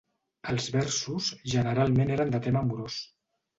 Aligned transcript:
Els 0.53 0.69
versos 0.75 1.27
generalment 1.53 2.17
eren 2.17 2.35
de 2.37 2.43
tema 2.49 2.65
amorós. 2.69 3.01